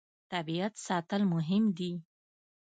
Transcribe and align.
طبیعت 0.31 0.73
ساتل 0.85 1.21
مهم 1.33 1.63
دي. 1.77 1.93